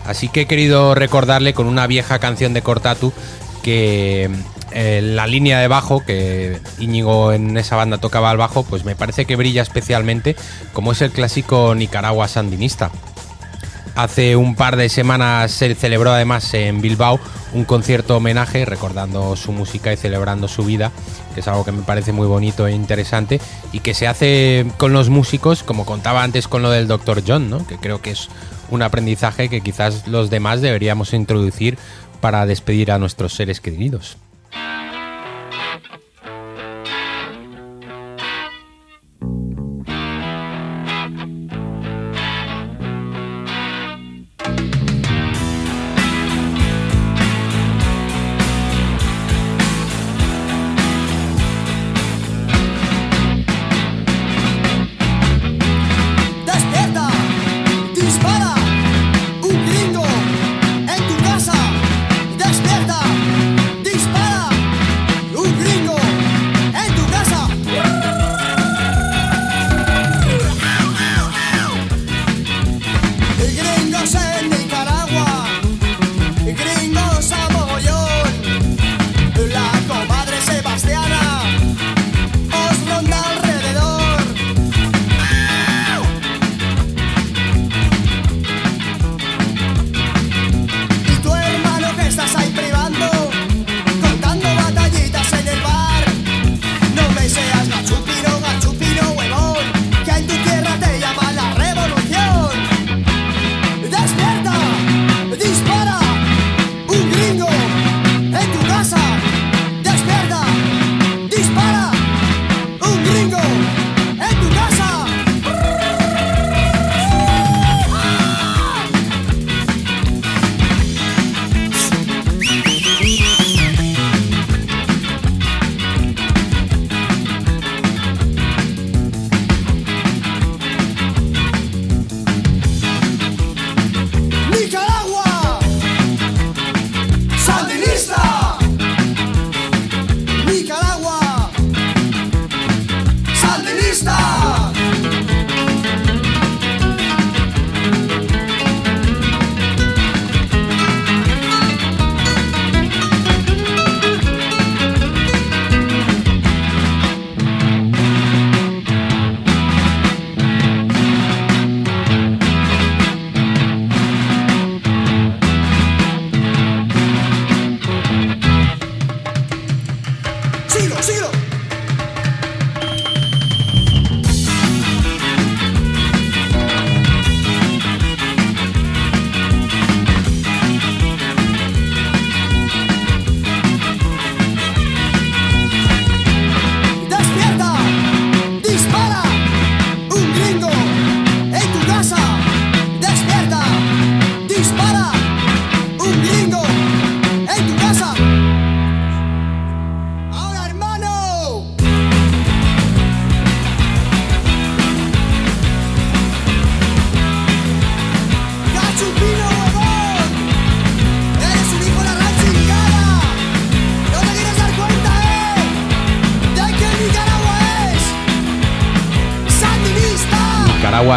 [0.06, 3.12] Así que he querido recordarle con una vieja canción de Cortatu
[3.62, 4.30] que
[4.72, 8.96] eh, la línea de bajo, que Íñigo en esa banda tocaba al bajo, pues me
[8.96, 10.36] parece que brilla especialmente,
[10.72, 12.90] como es el clásico Nicaragua sandinista.
[13.94, 17.20] Hace un par de semanas se celebró además en Bilbao
[17.52, 20.90] un concierto homenaje recordando su música y celebrando su vida,
[21.32, 23.40] que es algo que me parece muy bonito e interesante
[23.72, 27.22] y que se hace con los músicos, como contaba antes con lo del Dr.
[27.24, 27.64] John, ¿no?
[27.66, 28.28] que creo que es
[28.70, 31.78] un aprendizaje que quizás los demás deberíamos introducir
[32.20, 34.16] para despedir a nuestros seres queridos.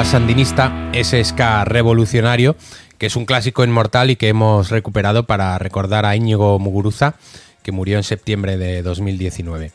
[0.06, 2.56] Sandinista, ese ska revolucionario,
[2.98, 7.16] que es un clásico inmortal y que hemos recuperado para recordar a Íñigo Muguruza,
[7.64, 9.72] que murió en septiembre de 2019.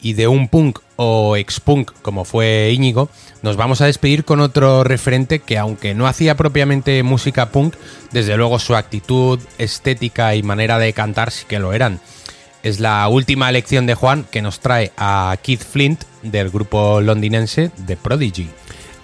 [0.00, 3.08] Y de un punk o ex-punk como fue Íñigo,
[3.42, 7.74] nos vamos a despedir con otro referente que aunque no hacía propiamente música punk,
[8.12, 12.00] desde luego su actitud, estética y manera de cantar sí que lo eran.
[12.62, 17.70] Es la última elección de Juan que nos trae a Keith Flint del grupo londinense
[17.86, 18.50] The Prodigy.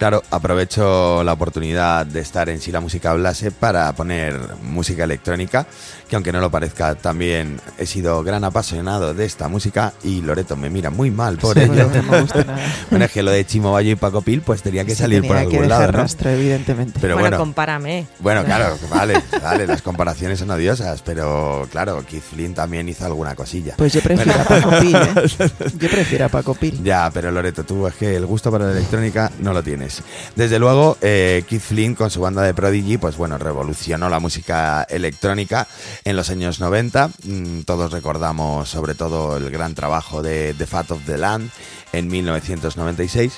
[0.03, 5.65] Claro, aprovecho la oportunidad de estar en Si la música hablase para poner música electrónica,
[6.13, 10.55] que aunque no lo parezca, también he sido gran apasionado de esta música y Loreto
[10.55, 11.89] me mira muy mal por ello.
[11.91, 12.59] No me gusta nada.
[12.91, 15.21] bueno, es que lo de Chimo Bayo y Paco Pil pues tenía que Sí, salir
[15.25, 15.97] por que algún dejar lado, ¿no?
[15.97, 16.99] rastro, evidentemente.
[17.01, 18.05] Pero bueno, bueno, compárame.
[18.19, 23.33] bueno, claro, vale, vale, las comparaciones son odiosas, pero claro, Keith Flint también hizo alguna
[23.33, 23.73] cosilla.
[23.77, 25.49] Pues yo prefiero a Paco Pil, ¿eh?
[25.79, 26.83] Yo prefiero a Paco Pil.
[26.83, 30.03] Ya, pero Loreto, tú es que el gusto para la electrónica no lo tienes.
[30.35, 34.83] Desde luego, eh, Keith Flint con su banda de Prodigy, pues bueno, revolucionó la música
[34.89, 35.67] electrónica
[36.05, 37.09] en los años 90.
[37.23, 41.49] Mm, todos recordamos sobre todo el gran trabajo de The Fat of the Land
[41.93, 43.33] en 1996.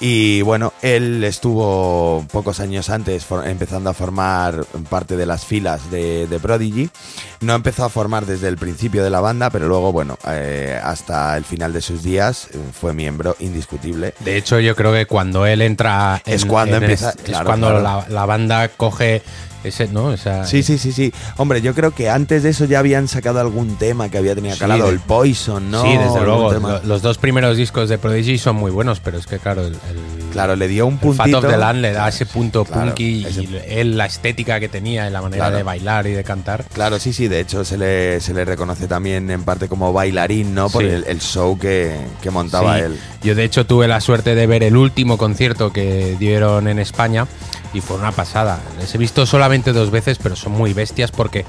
[0.00, 6.26] Y bueno, él estuvo pocos años antes empezando a formar parte de las filas de,
[6.26, 6.90] de Prodigy.
[7.40, 11.36] No empezó a formar desde el principio de la banda, pero luego, bueno, eh, hasta
[11.36, 14.14] el final de sus días eh, fue miembro indiscutible.
[14.20, 17.80] De hecho, yo creo que cuando él entra Es cuando empieza- es, es cuando claro.
[17.82, 19.22] La, la banda coge
[19.64, 20.12] ese, ¿no?
[20.12, 21.12] Esa, Sí, sí, sí, sí.
[21.36, 24.54] Hombre, yo creo que antes de eso ya habían sacado algún tema que había tenido
[24.54, 25.82] Sí, calado, de- el Poison, ¿no?
[25.82, 26.52] Sí, desde luego.
[26.52, 26.80] tema.
[26.82, 29.72] Lo- Los dos primeros discos de Prodigy son muy buenos, pero es que, claro, el,
[29.74, 31.22] el- Claro, le dio un puntito.
[31.40, 34.58] Fat of the Land le da ese punto Claro, punky ese- y él la estética
[34.58, 35.56] que tenía, y la manera Claro.
[35.58, 36.64] de bailar y de cantar.
[36.72, 40.52] Claro, sí, sí, de hecho se le, se le reconoce también en parte como bailarín,
[40.54, 40.68] ¿no?
[40.70, 40.88] Por Sí.
[40.88, 42.82] el, el show que, que montaba Sí.
[42.84, 42.98] él.
[43.22, 47.26] Yo de hecho tuve la suerte de ver el último concierto que dieron en España
[47.74, 48.60] y fue una pasada.
[48.78, 51.44] Les he visto solamente dos veces, pero son muy bestias porque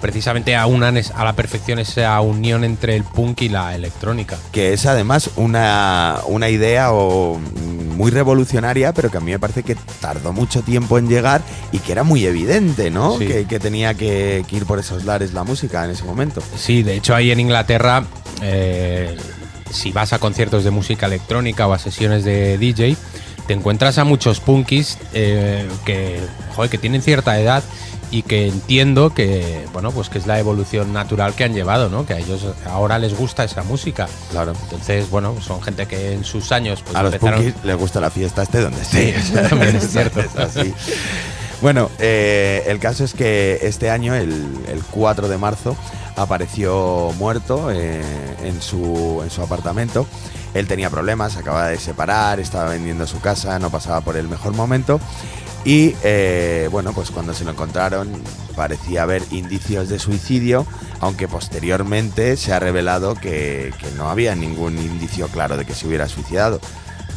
[0.00, 4.38] precisamente aunan a la perfección esa unión entre el punk y la electrónica.
[4.52, 9.38] Que es además una, una idea o, mm, muy revolucionaria, pero que a mí me
[9.38, 13.18] parece que tardó mucho tiempo en llegar y que era muy evidente, ¿no?
[13.18, 13.26] Sí.
[13.26, 16.42] Que, que tenía que, que ir por esos lares la música en ese momento.
[16.56, 18.04] Sí, de hecho ahí en Inglaterra,
[18.42, 19.16] eh,
[19.70, 22.96] si vas a conciertos de música electrónica o a sesiones de DJ,
[23.50, 26.20] te encuentras a muchos punkis eh, que,
[26.54, 27.64] joder, que tienen cierta edad
[28.12, 32.06] y que entiendo que, bueno, pues que es la evolución natural que han llevado, ¿no?
[32.06, 34.08] Que a ellos ahora les gusta esa música.
[34.30, 34.52] Claro.
[34.62, 37.98] Entonces, bueno, son gente que en sus años pues a los empezaron- punkis les gusta
[38.00, 39.16] la fiesta, este donde Sí, esté.
[39.40, 40.20] eso también es cierto.
[40.20, 40.72] Es así.
[41.62, 44.30] Bueno, eh, el caso es que este año, el,
[44.68, 45.76] el 4 de marzo,
[46.16, 48.02] apareció muerto eh,
[48.42, 50.06] en, su, en su apartamento.
[50.54, 54.54] Él tenía problemas, acababa de separar, estaba vendiendo su casa, no pasaba por el mejor
[54.54, 55.00] momento.
[55.62, 58.10] Y eh, bueno, pues cuando se lo encontraron
[58.56, 60.66] parecía haber indicios de suicidio,
[61.00, 66.08] aunque posteriormente se ha revelado que no había ningún indicio claro de que se hubiera
[66.08, 66.60] suicidado.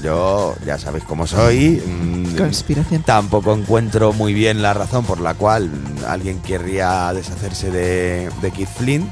[0.03, 1.81] Yo ya sabéis cómo soy.
[1.85, 3.03] mm, Conspiración.
[3.03, 5.69] Tampoco encuentro muy bien la razón por la cual
[6.07, 9.09] alguien querría deshacerse de, de Keith Flint,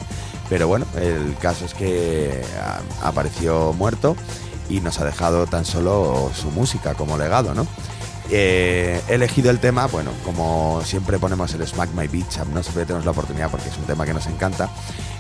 [0.50, 4.18] pero bueno, el caso es que ah, apareció muerto
[4.70, 7.66] y nos ha dejado tan solo su música como legado, ¿no?
[8.30, 12.86] Eh, he elegido el tema, bueno, como siempre ponemos el Smack My Beach, no siempre
[12.86, 14.70] tenemos la oportunidad porque es un tema que nos encanta.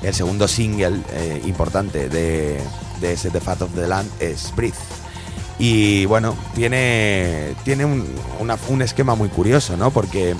[0.01, 2.61] El segundo single eh, importante de,
[3.01, 4.77] de ese The Fat of the Land es Breathe.
[5.63, 8.03] Y bueno, tiene, tiene un,
[8.39, 9.91] una- un esquema muy curioso, ¿no?
[9.91, 10.35] Porque,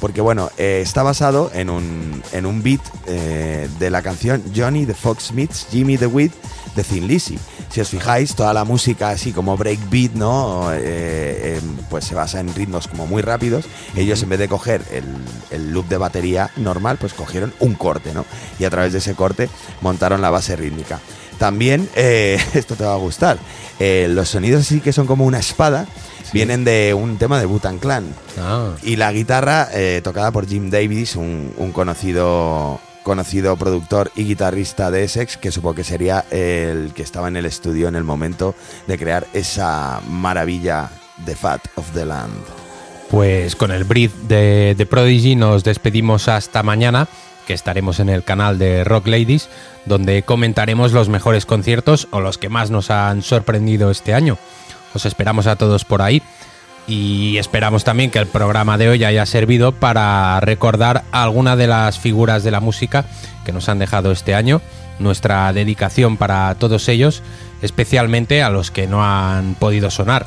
[0.00, 4.84] porque bueno, eh, está basado en un, en un beat eh, de la canción Johnny
[4.84, 6.32] the Fox Meets Jimmy the Weed
[6.74, 7.38] de Thin Lizzy.
[7.70, 10.72] Si os fijáis, toda la música así como breakbeat, ¿no?
[10.72, 13.64] Eh, eh, pues se basa en ritmos como muy rápidos.
[13.94, 15.04] Ellos en vez de coger el,
[15.52, 18.24] el loop de batería normal, pues cogieron un corte, ¿no?
[18.58, 19.48] Y a través de ese corte
[19.82, 20.98] montaron la base rítmica.
[21.38, 23.38] También, eh, esto te va a gustar,
[23.78, 25.86] eh, los sonidos así que son como una espada,
[26.32, 28.12] vienen de un tema de Butan Clan.
[28.38, 34.24] Ah, Y la guitarra eh, tocada por Jim Davis, un, un conocido, conocido productor y
[34.24, 38.04] guitarrista de Essex, que supongo que sería el que estaba en el estudio en el
[38.04, 38.54] momento
[38.86, 40.90] de crear esa maravilla
[41.24, 42.34] de Fat of the Land.
[43.10, 47.08] Pues con el brief de, de Prodigy nos despedimos hasta mañana,
[47.48, 49.48] que estaremos en el canal de Rock Ladies,
[49.86, 54.36] donde comentaremos los mejores conciertos o los que más nos han sorprendido este año.
[54.92, 56.22] Os esperamos a todos por ahí
[56.86, 61.98] y esperamos también que el programa de hoy haya servido para recordar alguna de las
[61.98, 63.06] figuras de la música
[63.46, 64.60] que nos han dejado este año,
[64.98, 67.22] nuestra dedicación para todos ellos,
[67.62, 70.26] especialmente a los que no han podido sonar.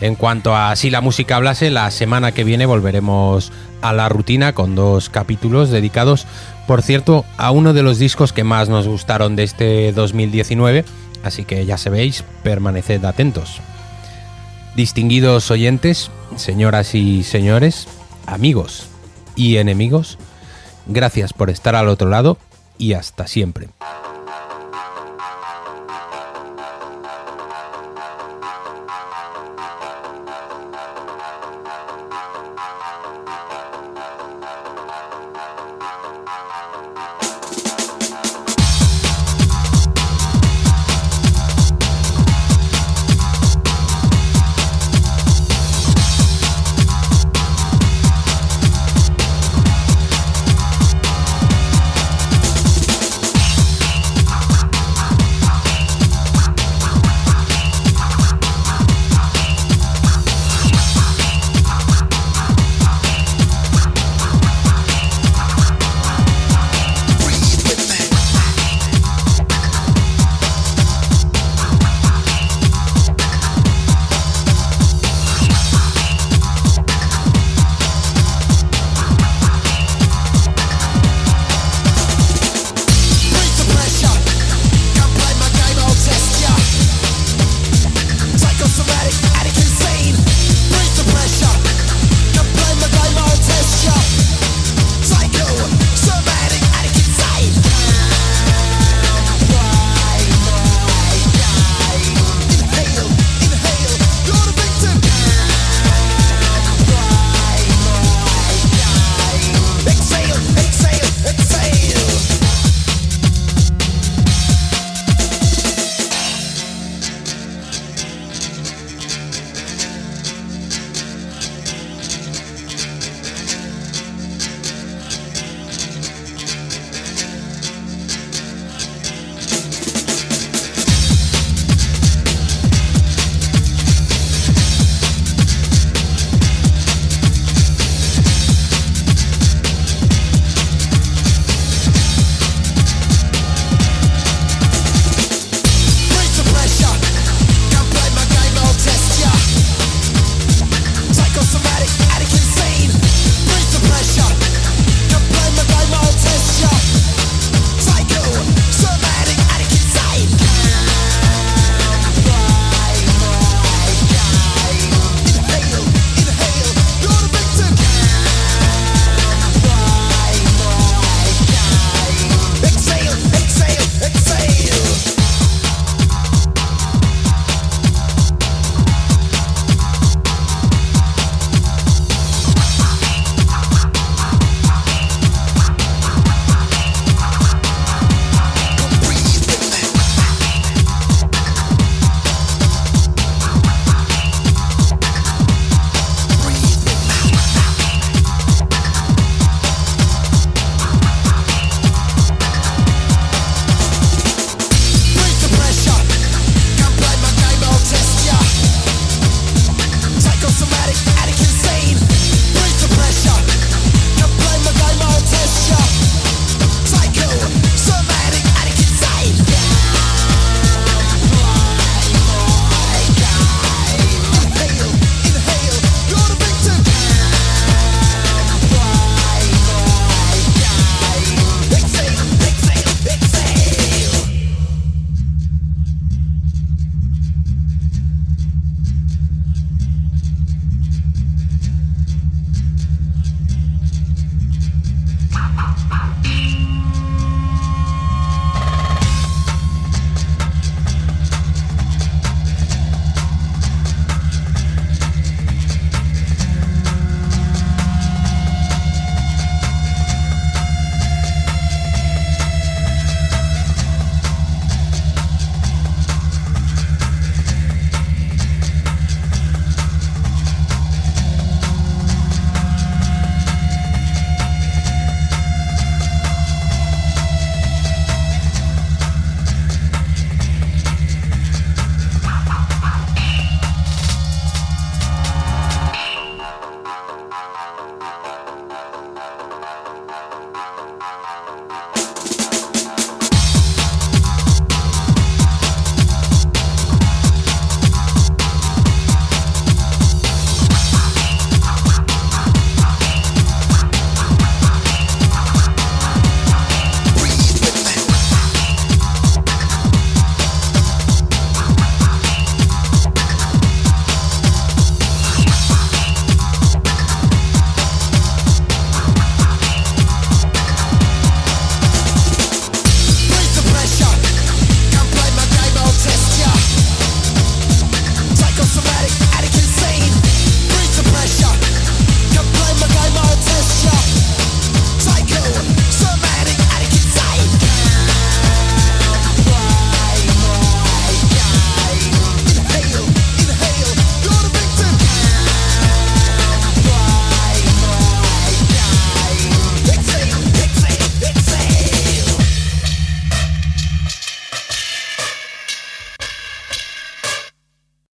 [0.00, 3.50] En cuanto a si la música hablase, la semana que viene volveremos
[3.80, 6.26] a la rutina con dos capítulos dedicados,
[6.66, 10.84] por cierto, a uno de los discos que más nos gustaron de este 2019,
[11.22, 13.60] así que ya sabéis, permaneced atentos.
[14.74, 17.86] Distinguidos oyentes, señoras y señores,
[18.26, 18.88] amigos
[19.36, 20.18] y enemigos,
[20.86, 22.36] gracias por estar al otro lado
[22.78, 23.68] y hasta siempre.